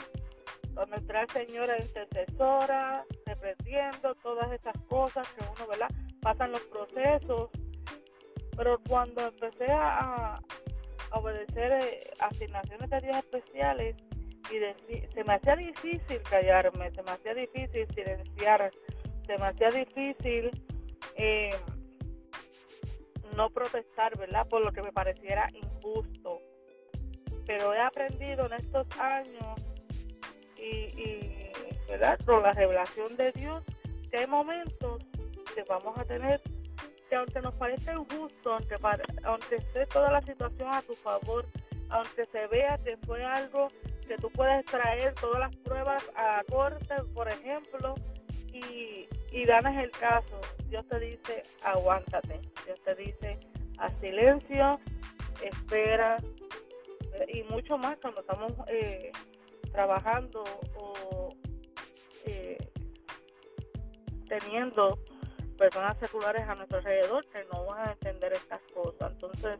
donde 0.74 0.96
entré 0.96 1.26
señora 1.32 1.78
intercesora, 1.80 3.06
repitiendo 3.24 4.14
todas 4.16 4.52
esas 4.52 4.74
cosas 4.86 5.26
que 5.32 5.44
uno, 5.44 5.66
¿verdad? 5.66 5.88
Pasan 6.20 6.52
los 6.52 6.60
procesos. 6.64 7.48
Pero 8.54 8.78
cuando 8.86 9.26
empecé 9.26 9.72
a, 9.72 10.38
obedecer 11.12 11.72
eh, 11.72 12.10
asignaciones 12.20 12.90
de 12.90 13.00
Dios 13.00 13.16
especiales 13.16 13.96
y 14.52 15.14
se 15.14 15.24
me 15.24 15.34
hacía 15.34 15.56
difícil 15.56 16.20
callarme, 16.28 16.90
se 16.90 17.02
me 17.02 17.10
hacía 17.12 17.34
difícil 17.34 17.86
silenciar, 17.94 18.70
se 19.26 19.38
me 19.38 19.46
hacía 19.46 19.70
difícil 19.70 20.50
eh, 21.16 21.50
no 23.40 23.48
protestar, 23.48 24.18
¿verdad? 24.18 24.46
Por 24.48 24.62
lo 24.62 24.70
que 24.70 24.82
me 24.82 24.92
pareciera 24.92 25.48
injusto. 25.54 26.40
Pero 27.46 27.72
he 27.72 27.80
aprendido 27.80 28.44
en 28.46 28.52
estos 28.52 28.86
años 28.98 29.82
y, 30.58 31.00
y 31.00 31.50
¿verdad? 31.88 32.18
Con 32.26 32.42
la 32.42 32.52
revelación 32.52 33.16
de 33.16 33.32
Dios 33.32 33.64
que 34.10 34.18
hay 34.18 34.26
momentos 34.26 35.02
que 35.54 35.62
vamos 35.62 35.96
a 35.96 36.04
tener 36.04 36.42
que 37.08 37.16
aunque 37.16 37.40
nos 37.40 37.54
parezca 37.54 37.94
injusto, 37.94 38.52
aunque, 38.52 38.76
aunque 39.24 39.56
esté 39.56 39.86
toda 39.86 40.12
la 40.12 40.20
situación 40.20 40.68
a 40.72 40.82
tu 40.82 40.94
favor, 40.94 41.44
aunque 41.88 42.26
se 42.26 42.46
vea 42.48 42.78
que 42.84 42.98
fue 42.98 43.24
algo 43.24 43.68
que 44.06 44.16
tú 44.18 44.30
puedes 44.30 44.64
traer 44.66 45.14
todas 45.14 45.40
las 45.40 45.56
pruebas 45.56 46.08
a 46.14 46.44
corte, 46.48 46.94
por 47.14 47.26
ejemplo, 47.26 47.94
y, 48.52 49.08
y 49.32 49.44
ganas 49.44 49.76
el 49.82 49.90
caso, 49.90 50.40
Dios 50.68 50.86
te 50.88 50.98
dice, 51.00 51.42
aguántate. 51.62 52.40
Dios 52.64 52.80
te 52.84 52.94
dice, 52.94 53.38
a 53.78 53.90
silencio, 54.00 54.80
espera, 55.42 56.18
y 57.28 57.42
mucho 57.44 57.78
más 57.78 57.98
cuando 57.98 58.20
estamos 58.20 58.52
eh, 58.68 59.12
trabajando 59.72 60.44
o 60.76 61.34
eh, 62.26 62.58
teniendo 64.28 64.98
personas 65.58 65.98
seculares 65.98 66.48
a 66.48 66.54
nuestro 66.54 66.78
alrededor 66.78 67.26
que 67.28 67.44
no 67.52 67.66
van 67.66 67.88
a 67.88 67.92
entender 67.92 68.32
estas 68.32 68.60
cosas. 68.72 69.12
Entonces, 69.12 69.58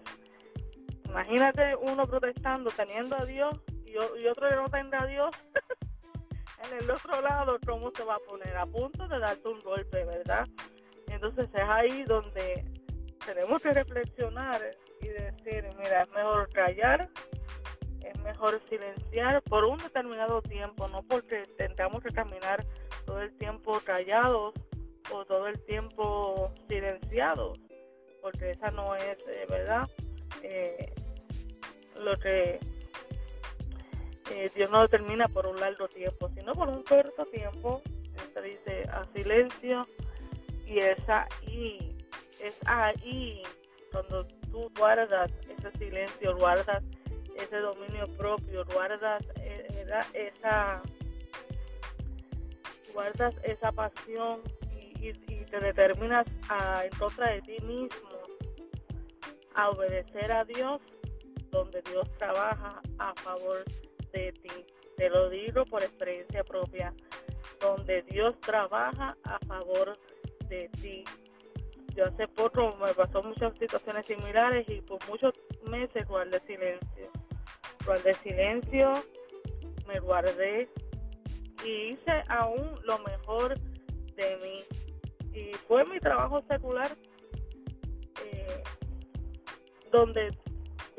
imagínate 1.05 1.77
uno 1.77 2.07
protestando 2.07 2.71
teniendo 2.71 3.17
a 3.17 3.25
Dios 3.25 3.55
y, 3.85 3.97
otro 3.97 4.49
que 4.49 4.57
no 4.57 4.69
tenga 4.69 5.03
a 5.03 5.07
Dios 5.07 5.31
en 6.65 6.83
el 6.83 6.91
otro 6.91 7.21
lado, 7.21 7.59
¿cómo 7.67 7.91
se 7.95 8.05
va 8.05 8.17
a 8.17 8.19
poner? 8.21 8.57
A 8.57 8.67
punto 8.67 9.07
de 9.09 9.19
darte 9.19 9.49
un 9.49 9.61
golpe, 9.63 10.05
¿verdad? 10.05 10.47
Entonces 11.09 11.49
es 11.53 11.69
ahí 11.69 12.05
donde 12.05 12.65
tenemos 13.25 13.63
que 13.63 13.73
reflexionar 13.73 14.61
y 15.01 15.09
decir, 15.09 15.65
mira, 15.79 16.03
es 16.03 16.11
mejor 16.11 16.51
callar, 16.53 17.09
es 18.03 18.19
mejor 18.21 18.61
silenciar 18.69 19.43
por 19.43 19.65
un 19.65 19.79
determinado 19.79 20.43
tiempo, 20.43 20.89
no 20.89 21.03
porque 21.03 21.47
tengamos 21.57 22.03
que 22.03 22.11
caminar 22.11 22.65
todo 23.07 23.21
el 23.21 23.37
tiempo 23.39 23.81
callados 23.85 24.55
o 25.13 25.25
todo 25.25 25.49
el 25.49 25.59
tiempo 25.65 26.53
silenciados, 26.69 27.59
porque 28.23 28.53
esa 28.53 28.71
no 28.71 28.95
es, 28.95 29.19
eh, 29.29 29.47
¿verdad? 29.49 29.89
Eh, 30.43 30.93
lo 31.97 32.17
que 32.19 32.61
eh, 34.31 34.51
Dios 34.55 34.71
no 34.71 34.83
determina 34.83 35.27
por 35.29 35.47
un 35.47 35.57
largo 35.61 35.89
tiempo, 35.89 36.31
sino 36.35 36.55
por 36.55 36.69
un 36.69 36.83
corto 36.83 37.27
tiempo. 37.27 37.83
Se 38.33 38.43
dice 38.43 38.85
a 38.91 39.05
silencio 39.13 39.87
y 40.67 40.79
es 40.79 41.09
ahí, 41.09 41.97
es 42.41 42.59
ahí 42.67 43.43
cuando 43.91 44.25
tú 44.53 44.71
guardas 44.79 45.31
ese 45.49 45.71
silencio, 45.79 46.37
guardas 46.37 46.83
ese 47.37 47.57
dominio 47.57 48.07
propio, 48.17 48.65
guardas 48.73 49.25
esa 50.15 50.83
guardas 52.93 53.35
esa 53.45 53.73
pasión 53.73 54.43
y, 55.01 55.13
te 55.13 55.59
determinas 55.59 56.27
a, 56.49 56.85
en 56.85 56.91
contra 56.97 57.33
de 57.33 57.41
ti 57.43 57.57
mismo 57.65 58.09
a 59.55 59.71
obedecer 59.71 60.31
a 60.31 60.45
Dios, 60.45 60.81
donde 61.51 61.83
Dios 61.83 62.09
trabaja 62.19 62.81
a 62.99 63.13
favor 63.17 63.65
de 63.65 63.90
ti. 64.11 64.65
Te 64.97 65.09
lo 65.09 65.31
digo 65.31 65.65
por 65.67 65.83
experiencia 65.83 66.45
propia, 66.45 66.93
donde 67.61 68.03
Dios 68.03 68.39
trabaja 68.41 69.17
a 69.25 69.39
favor 69.47 69.99
de 70.49 70.69
ti. 70.81 71.05
Yo 71.95 72.07
hace 72.07 72.29
poco 72.29 72.77
me 72.77 72.93
pasó 72.95 73.23
muchas 73.23 73.57
situaciones 73.59 74.07
similares 74.07 74.69
y 74.69 74.81
por 74.83 74.99
muchos 75.09 75.35
meses 75.69 76.07
guardé 76.07 76.41
silencio. 76.47 77.11
Guardé 77.85 78.15
silencio, 78.15 78.93
me 79.87 79.99
guardé 80.01 80.69
y 81.65 81.93
hice 81.93 82.25
aún 82.29 82.79
lo 82.85 82.99
mejor 83.01 83.59
de 83.59 84.37
mí. 84.43 85.39
Y 85.39 85.53
fue 85.67 85.85
mi 85.85 85.99
trabajo 85.99 86.43
secular 86.49 86.91
eh, 88.25 88.63
donde 89.91 90.31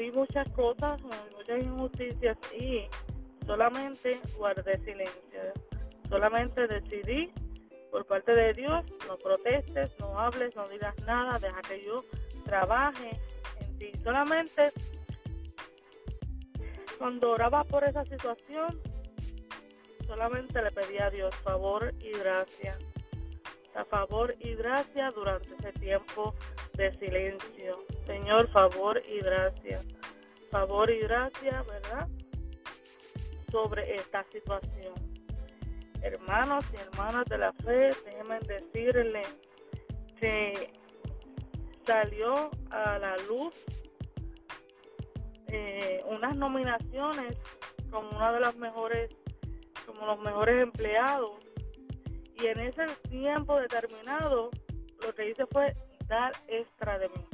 vi 0.01 0.11
muchas 0.11 0.49
cosas, 0.53 0.99
muchas 1.37 1.61
injusticias 1.61 2.35
y 2.59 2.87
solamente 3.45 4.19
guardé 4.35 4.79
silencio. 4.79 5.41
Solamente 6.09 6.67
decidí 6.67 7.31
por 7.91 8.05
parte 8.07 8.33
de 8.33 8.53
Dios, 8.53 8.83
no 9.07 9.15
protestes, 9.17 9.91
no 9.99 10.19
hables, 10.19 10.55
no 10.55 10.67
digas 10.69 10.95
nada, 11.05 11.37
deja 11.37 11.61
que 11.61 11.85
yo 11.85 12.03
trabaje 12.45 13.11
en 13.59 13.77
ti. 13.77 13.91
Solamente 14.03 14.71
cuando 16.97 17.31
oraba 17.31 17.63
por 17.63 17.83
esa 17.83 18.03
situación, 18.05 18.81
solamente 20.07 20.63
le 20.63 20.71
pedí 20.71 20.97
a 20.97 21.11
Dios 21.11 21.35
favor 21.43 21.93
y 21.99 22.11
gracia. 22.11 22.75
A 23.75 23.85
favor 23.85 24.35
y 24.39 24.55
gracia 24.55 25.11
durante 25.11 25.53
ese 25.53 25.71
tiempo 25.79 26.33
de 26.81 26.97
silencio. 26.97 27.85
Señor, 28.07 28.49
favor 28.51 28.99
y 29.07 29.19
gracia. 29.19 29.81
Favor 30.49 30.89
y 30.89 30.99
gracia, 31.01 31.63
¿verdad? 31.67 32.07
Sobre 33.51 33.95
esta 33.95 34.23
situación. 34.31 34.95
Hermanos 36.01 36.65
y 36.73 36.77
hermanas 36.77 37.25
de 37.25 37.37
la 37.37 37.53
fe, 37.53 37.91
déjenme 38.03 38.39
decirle 38.39 39.21
que 40.19 40.73
salió 41.85 42.49
a 42.71 42.97
la 42.97 43.15
luz 43.29 43.53
eh, 45.49 46.03
unas 46.07 46.35
nominaciones 46.35 47.37
como 47.91 48.09
una 48.09 48.33
de 48.33 48.39
las 48.39 48.55
mejores 48.55 49.11
como 49.85 50.07
los 50.07 50.19
mejores 50.19 50.63
empleados. 50.63 51.33
Y 52.41 52.47
en 52.47 52.59
ese 52.59 52.87
tiempo 53.07 53.59
determinado, 53.59 54.49
lo 55.05 55.13
que 55.13 55.29
hice 55.29 55.45
fue 55.45 55.75
extra 56.47 56.99
de 56.99 57.09
mí. 57.09 57.25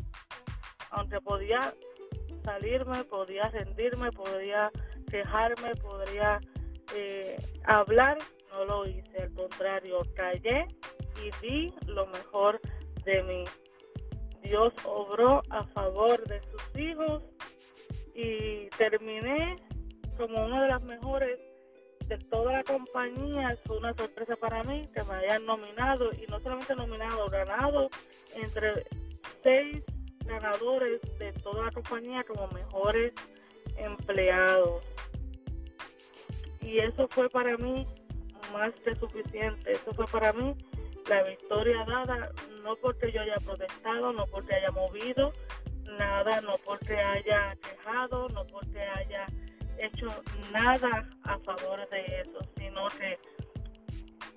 Aunque 0.92 1.20
podía 1.22 1.74
salirme, 2.44 3.04
podía 3.06 3.50
rendirme, 3.50 4.12
podía 4.12 4.72
quejarme, 5.10 5.76
podría 5.76 6.40
eh, 6.96 7.38
hablar, 7.66 8.18
no 8.52 8.66
lo 8.66 8.88
hice. 8.88 9.24
Al 9.24 9.34
contrario, 9.34 10.02
callé 10.16 10.68
y 11.24 11.46
di 11.46 11.74
lo 11.88 12.06
mejor 12.08 12.62
de 13.04 13.24
mí. 13.24 13.44
Dios 14.44 14.74
obró 14.86 15.42
a 15.50 15.64
favor 15.66 16.24
de 16.28 16.40
sus 16.42 16.80
hijos 16.80 17.24
y 18.14 18.70
terminé 18.78 19.58
como 20.18 20.46
una 20.46 20.64
de 20.64 20.68
las 20.70 20.82
mejores 20.84 21.40
de 22.08 22.18
toda 22.30 22.54
la 22.54 22.64
compañía 22.64 23.58
fue 23.66 23.78
una 23.78 23.94
sorpresa 23.94 24.36
para 24.36 24.64
mí 24.64 24.88
que 24.94 25.04
me 25.04 25.16
hayan 25.16 25.46
nominado 25.46 26.12
y 26.14 26.26
no 26.28 26.40
solamente 26.40 26.76
nominado, 26.76 27.28
ganado 27.28 27.90
entre 28.36 28.86
seis 29.44 29.84
ganadores 30.26 31.02
de 31.20 31.34
toda 31.34 31.66
la 31.66 31.72
compañía 31.72 32.24
como 32.24 32.48
mejores 32.50 33.14
empleados. 33.78 34.84
Y 36.62 36.80
eso 36.80 37.08
fue 37.10 37.30
para 37.30 37.58
mí 37.58 37.88
más 38.54 38.74
que 38.84 38.96
suficiente. 38.96 39.72
Eso 39.72 39.94
fue 39.94 40.06
para 40.06 40.34
mí 40.34 40.56
la 41.10 41.24
victoria 41.24 41.86
dada, 41.86 42.32
no 42.64 42.76
porque 42.78 43.12
yo 43.12 43.22
haya 43.22 43.38
protestado, 43.38 44.12
no 44.12 44.26
porque 44.28 44.56
haya 44.56 44.72
movido 44.72 45.32
nada, 45.98 46.42
no 46.42 46.56
porque 46.66 46.98
haya 46.98 47.56
quejado, 47.56 48.28
no 48.30 48.46
porque 48.48 48.82
haya 48.82 49.26
hecho 49.80 50.08
nada 50.52 51.08
a 51.24 51.38
favor 51.40 51.88
de 51.90 52.22
eso, 52.22 52.40
sino 52.58 52.88
que 52.90 53.20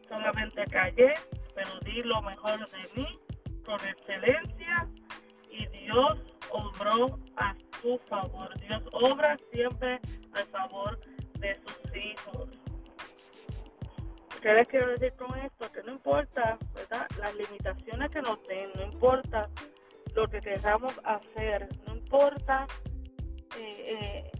solamente 0.09 0.65
callé, 0.67 1.15
pero 1.55 1.71
di 1.81 2.03
lo 2.03 2.21
mejor 2.23 2.59
de 2.71 2.89
mí 2.97 3.19
con 3.65 3.79
excelencia 3.87 4.89
y 5.51 5.67
Dios 5.67 6.19
obró 6.51 7.19
a 7.37 7.55
su 7.81 7.99
favor. 8.09 8.59
Dios 8.61 8.83
obra 8.93 9.37
siempre 9.53 10.01
a 10.33 10.45
favor 10.47 10.99
de 11.39 11.59
sus 11.65 11.97
hijos. 11.97 12.49
¿Qué 14.43 14.55
les 14.55 14.69
quiero 14.69 14.89
decir 14.89 15.13
con 15.15 15.39
esto? 15.39 15.71
Que 15.71 15.83
no 15.83 15.93
importa, 15.93 16.59
¿verdad? 16.75 17.07
Las 17.19 17.35
limitaciones 17.35 18.11
que 18.11 18.23
nos 18.23 18.43
den, 18.47 18.71
no 18.75 18.83
importa 18.85 19.49
lo 20.15 20.29
que 20.29 20.41
queramos 20.41 20.99
hacer, 21.05 21.69
no 21.87 21.95
importa 21.95 22.67
eh, 23.59 23.85
eh, 23.87 24.31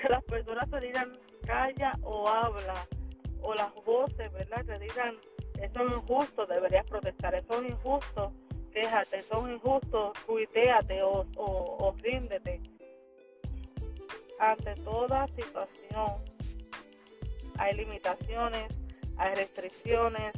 que 0.00 0.08
las 0.08 0.24
personas 0.24 0.70
te 0.70 0.80
digan 0.80 1.18
calla 1.46 1.98
o 2.02 2.28
habla, 2.28 2.86
o 3.42 3.54
las 3.54 3.74
voces, 3.84 4.32
¿verdad? 4.32 4.64
Te 4.64 4.78
digan 4.78 5.16
eso 5.60 5.86
es 5.86 5.92
injusto, 5.92 6.46
deberías 6.46 6.86
protestar, 6.86 7.34
eso 7.34 7.62
es 7.62 7.70
injusto, 7.70 8.32
quéjate, 8.72 9.18
eso 9.18 9.46
es 9.46 9.54
injusto, 9.54 10.12
cuitéate 10.26 11.02
o, 11.02 11.26
o, 11.36 11.76
o 11.78 11.94
ríndete. 12.02 12.60
Ante 14.38 14.74
toda 14.76 15.26
situación 15.28 16.06
hay 17.58 17.74
limitaciones, 17.74 18.74
hay 19.18 19.34
restricciones, 19.34 20.32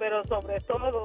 pero 0.00 0.24
sobre 0.24 0.60
todo 0.60 1.04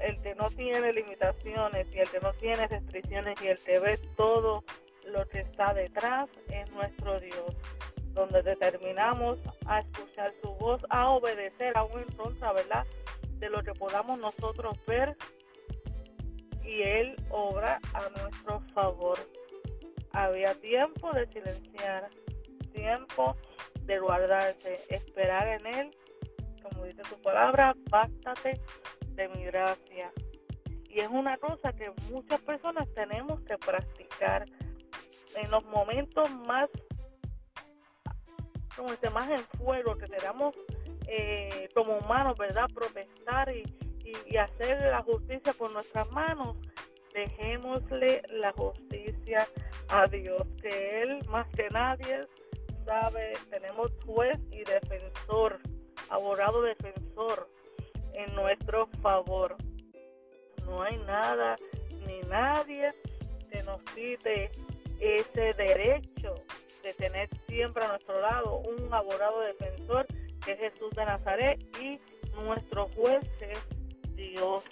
el 0.00 0.20
que 0.22 0.34
no 0.36 0.48
tiene 0.50 0.92
limitaciones 0.92 1.88
y 1.92 1.98
el 1.98 2.08
que 2.08 2.20
no 2.20 2.32
tiene 2.34 2.68
restricciones 2.68 3.42
y 3.42 3.48
el 3.48 3.58
que 3.58 3.78
ve 3.80 3.98
todo 4.16 4.62
lo 5.06 5.26
que 5.28 5.40
está 5.40 5.74
detrás 5.74 6.28
es 6.48 6.70
nuestro 6.72 7.20
Dios, 7.20 7.56
donde 8.12 8.42
determinamos 8.42 9.38
a 9.66 9.80
escuchar 9.80 10.32
su 10.42 10.48
voz, 10.54 10.82
a 10.90 11.10
obedecer 11.10 11.76
aún 11.76 12.00
en 12.00 12.16
contra, 12.16 12.52
¿verdad? 12.52 12.86
De 13.38 13.50
lo 13.50 13.62
que 13.62 13.72
podamos 13.72 14.18
nosotros 14.18 14.78
ver 14.86 15.16
y 16.64 16.82
Él 16.82 17.16
obra 17.30 17.80
a 17.92 18.08
nuestro 18.20 18.60
favor. 18.72 19.18
Había 20.12 20.54
tiempo 20.60 21.12
de 21.12 21.26
silenciar, 21.28 22.08
tiempo 22.72 23.36
de 23.82 23.98
guardarse, 23.98 24.78
esperar 24.88 25.48
en 25.48 25.66
Él, 25.66 25.96
como 26.62 26.84
dice 26.84 27.04
su 27.04 27.20
palabra, 27.20 27.74
bástate 27.90 28.60
de 29.10 29.28
mi 29.28 29.44
gracia. 29.44 30.12
Y 30.88 31.00
es 31.00 31.08
una 31.08 31.36
cosa 31.38 31.72
que 31.72 31.92
muchas 32.10 32.40
personas 32.42 32.88
tenemos 32.94 33.40
que 33.42 33.58
practicar 33.58 34.46
en 35.36 35.50
los 35.50 35.64
momentos 35.64 36.30
más, 36.46 36.68
como 38.76 38.90
en 38.90 39.44
fuego, 39.58 39.96
que 39.96 40.06
queramos 40.06 40.54
eh, 41.06 41.68
como 41.74 41.98
humanos, 41.98 42.36
¿verdad? 42.38 42.66
Protestar 42.74 43.54
y, 43.54 43.62
y, 44.26 44.36
hacer 44.36 44.80
la 44.90 45.02
justicia 45.02 45.52
por 45.52 45.72
nuestras 45.72 46.10
manos. 46.10 46.56
Dejémosle 47.12 48.22
la 48.30 48.52
justicia 48.52 49.46
a 49.88 50.06
Dios, 50.08 50.42
que 50.60 51.02
Él 51.02 51.24
más 51.28 51.46
que 51.54 51.68
nadie 51.70 52.26
sabe, 52.84 53.34
tenemos 53.50 53.92
juez 54.04 54.38
y 54.50 54.64
defensor, 54.64 55.60
abogado 56.10 56.62
defensor 56.62 57.48
en 58.14 58.34
nuestro 58.34 58.88
favor. 59.00 59.56
No 60.66 60.82
hay 60.82 60.96
nada 60.98 61.56
ni 62.06 62.20
nadie 62.22 62.90
que 63.50 63.62
nos 63.62 63.82
quite 63.94 64.50
ese 65.04 65.52
derecho 65.54 66.34
de 66.82 66.94
tener 66.94 67.28
siempre 67.46 67.84
a 67.84 67.88
nuestro 67.88 68.20
lado 68.20 68.58
un 68.58 68.92
abogado 68.92 69.40
defensor 69.40 70.06
que 70.44 70.52
es 70.52 70.58
Jesús 70.58 70.90
de 70.94 71.04
Nazaret 71.04 71.60
y 71.80 71.98
nuestro 72.42 72.88
juez 72.96 73.24
es 73.40 73.58
Dios. 74.16 74.64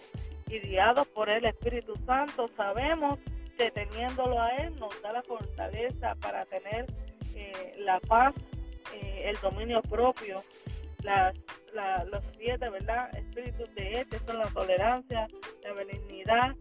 Y 0.49 0.59
guiados 0.59 1.07
por 1.09 1.31
el 1.31 1.45
Espíritu 1.47 1.95
Santo 2.05 2.49
sabemos 2.57 3.19
que 3.57 3.71
teniéndolo 3.71 4.41
a 4.41 4.51
Él 4.57 4.75
nos 4.77 5.01
da 5.03 5.13
la 5.13 5.23
fortaleza 5.23 6.15
para 6.17 6.45
tener 6.47 6.87
eh, 7.35 7.75
la 7.79 8.01
paz, 8.01 8.35
eh, 8.95 9.23
el 9.25 9.37
dominio 9.41 9.81
propio, 9.83 10.43
las, 11.03 11.35
los 12.11 12.23
siete, 12.37 12.69
¿verdad? 12.69 13.11
Espíritus 13.17 13.75
de 13.75 14.01
Él, 14.01 14.09
que 14.09 14.19
son 14.21 14.39
la 14.39 14.47
tolerancia, 14.47 15.27
la 15.63 15.73
benignidad, 15.73 16.55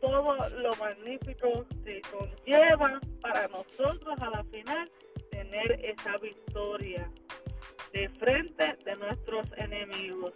todo 0.00 0.36
lo 0.60 0.76
magnífico 0.76 1.66
que 1.84 2.00
conlleva 2.02 3.00
para 3.20 3.48
nosotros 3.48 4.18
a 4.20 4.30
la 4.30 4.44
final 4.44 4.90
tener 5.30 5.84
esa 5.84 6.16
victoria 6.18 7.10
de 7.92 8.08
frente 8.10 8.76
de 8.84 8.96
nuestros 8.96 9.46
enemigos. 9.56 10.34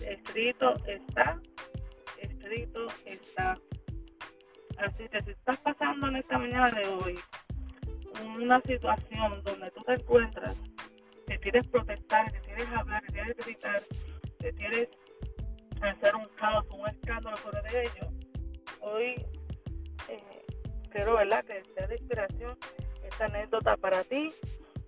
Escrito 0.00 0.74
está, 0.86 1.40
escrito 2.18 2.86
está. 3.04 3.58
Así 4.78 5.08
que 5.08 5.22
si 5.22 5.30
estás 5.30 5.58
pasando 5.58 6.08
en 6.08 6.16
esta 6.16 6.38
mañana 6.38 6.70
de 6.70 6.86
hoy 6.88 7.18
una 8.24 8.60
situación 8.62 9.42
donde 9.44 9.70
tú 9.72 9.82
te 9.84 9.94
encuentras, 9.94 10.60
que 11.26 11.38
quieres 11.38 11.66
protestar, 11.68 12.32
que 12.32 12.40
quieres 12.40 12.68
hablar, 12.68 13.02
que 13.02 13.12
quieres 13.12 13.36
gritar, 13.36 13.80
que 14.40 14.52
quieres 14.52 14.88
hacer 15.80 16.14
un 16.16 16.28
caos, 16.36 16.66
un 16.70 16.88
escándalo 16.88 17.36
sobre 17.36 17.82
ello, 17.82 18.19
hoy 18.80 19.26
eh, 20.08 20.46
quiero 20.90 21.14
¿verdad? 21.14 21.44
que 21.44 21.62
sea 21.74 21.86
de 21.86 21.96
inspiración 21.96 22.58
esta 23.04 23.26
anécdota 23.26 23.76
para 23.76 24.04
ti 24.04 24.32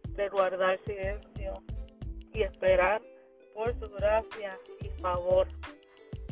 de 0.09 0.29
guardar 0.29 0.79
silencio 0.85 1.63
y 2.33 2.43
esperar 2.43 3.03
por 3.55 3.73
su 3.79 3.89
gracia 3.91 4.59
y 4.81 4.89
favor. 5.01 5.49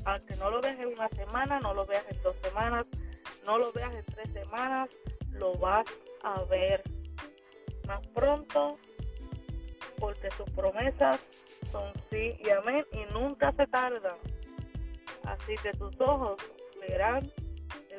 Aunque 0.06 0.34
no 0.36 0.50
lo 0.50 0.60
veas 0.60 0.78
en 0.78 0.88
una 0.88 1.08
semana, 1.10 1.60
no 1.60 1.74
lo 1.74 1.84
veas 1.86 2.04
en 2.10 2.22
dos 2.22 2.36
semanas, 2.42 2.86
no 3.44 3.58
lo 3.58 3.72
veas 3.72 3.94
en 3.94 4.04
tres 4.06 4.30
semanas, 4.32 4.88
lo 5.32 5.54
vas 5.54 5.86
a 6.22 6.42
ver 6.44 6.82
más 7.86 8.06
pronto 8.08 8.78
porque 9.98 10.30
sus 10.30 10.48
promesas 10.50 11.20
son 11.70 11.92
sí 12.10 12.36
y 12.42 12.50
amén 12.50 12.84
y 12.92 13.12
nunca 13.12 13.52
se 13.52 13.66
tardan. 13.66 14.16
Así 15.24 15.54
que 15.62 15.72
tus 15.72 16.00
ojos 16.00 16.36
verán 16.80 17.30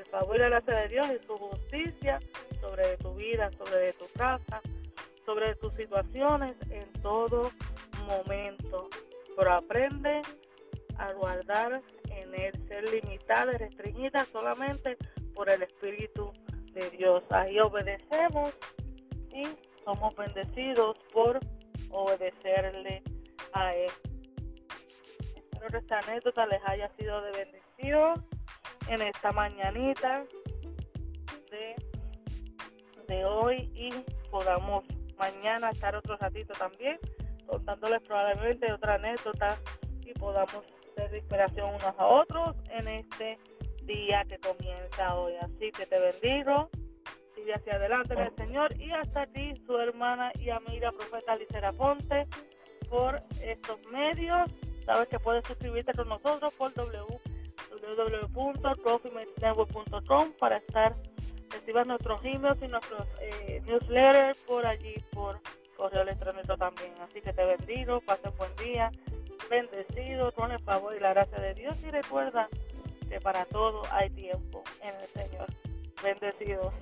el 0.01 0.07
favor 0.07 0.35
y 0.35 0.39
la 0.39 0.49
gracia 0.49 0.79
de 0.81 0.87
Dios 0.89 1.07
y 1.11 1.25
su 1.25 1.37
justicia 1.37 2.19
sobre 2.59 2.97
tu 2.97 3.13
vida, 3.15 3.51
sobre 3.57 3.93
tu 3.93 4.05
casa, 4.17 4.61
sobre 5.25 5.55
tus 5.55 5.73
situaciones 5.75 6.55
en 6.69 6.91
todo 7.01 7.51
momento. 8.07 8.89
Pero 9.37 9.53
aprende 9.53 10.21
a 10.97 11.13
guardar 11.13 11.81
en 12.09 12.35
él, 12.35 12.67
ser 12.67 12.89
limitada 12.91 13.53
y 13.53 13.57
restringida 13.57 14.25
solamente 14.25 14.97
por 15.33 15.49
el 15.49 15.63
Espíritu 15.63 16.31
de 16.73 16.89
Dios. 16.91 17.23
Ahí 17.29 17.59
obedecemos 17.59 18.53
y 19.33 19.43
somos 19.85 20.15
bendecidos 20.15 20.97
por 21.13 21.39
obedecerle 21.89 23.03
a 23.53 23.75
Él. 23.75 23.91
Espero 25.35 25.69
que 25.69 25.77
esta 25.77 25.99
anécdota 25.99 26.45
les 26.47 26.61
haya 26.65 26.89
sido 26.97 27.21
de 27.21 27.31
bendición 27.31 28.30
en 28.91 29.01
esta 29.03 29.31
mañanita 29.31 30.25
de, 31.49 31.75
de 33.07 33.25
hoy 33.25 33.71
y 33.73 33.89
podamos 34.29 34.83
mañana 35.17 35.69
estar 35.69 35.95
otro 35.95 36.17
ratito 36.17 36.53
también 36.53 36.99
contándoles 37.47 38.01
probablemente 38.01 38.71
otra 38.73 38.95
anécdota 38.95 39.57
y 40.01 40.13
podamos 40.13 40.65
ser 40.95 41.15
inspiración 41.15 41.69
unos 41.69 41.95
a 41.97 42.05
otros 42.05 42.57
en 42.69 42.87
este 42.89 43.39
día 43.83 44.25
que 44.27 44.37
comienza 44.39 45.15
hoy. 45.15 45.35
Así 45.41 45.71
que 45.71 45.85
te 45.85 45.97
bendigo, 45.97 46.69
sigue 47.33 47.53
hacia 47.53 47.75
adelante 47.75 48.13
el 48.13 48.35
Señor 48.35 48.75
y 48.77 48.91
hasta 48.91 49.21
aquí 49.21 49.53
su 49.65 49.77
hermana 49.77 50.33
y 50.35 50.49
amiga 50.49 50.91
profeta 50.91 51.37
Licera 51.37 51.71
Ponte 51.71 52.27
por 52.89 53.21
estos 53.41 53.79
medios. 53.89 54.51
Sabes 54.85 55.07
que 55.07 55.19
puedes 55.19 55.45
suscribirte 55.45 55.93
con 55.93 56.09
nosotros 56.09 56.53
por 56.55 56.73
www.coffeematesnetwork.com 57.81 60.33
para 60.39 60.57
estar 60.57 60.95
recibas 61.49 61.87
nuestros 61.87 62.23
emails 62.23 62.61
y 62.61 62.67
nuestros 62.67 63.07
eh, 63.19 63.63
newsletters 63.65 64.37
por 64.39 64.65
allí 64.65 64.95
por 65.13 65.39
correo 65.75 66.03
electrónico 66.03 66.55
también. 66.57 66.93
Así 67.01 67.19
que 67.21 67.33
te 67.33 67.43
bendigo, 67.43 67.99
pase 68.01 68.29
un 68.29 68.37
buen 68.37 68.55
día, 68.57 68.91
bendecido 69.49 70.31
con 70.33 70.51
el 70.51 70.59
favor 70.59 70.95
y 70.95 70.99
la 70.99 71.13
gracia 71.13 71.39
de 71.39 71.55
Dios 71.55 71.81
y 71.83 71.89
recuerda 71.91 72.47
que 73.09 73.19
para 73.19 73.45
todo 73.45 73.81
hay 73.91 74.11
tiempo 74.11 74.63
en 74.81 74.95
el 74.95 75.07
Señor. 75.07 75.47
Bendecidos. 76.01 76.73